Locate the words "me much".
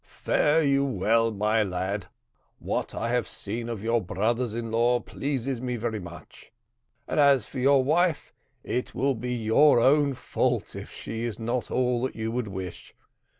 5.61-6.51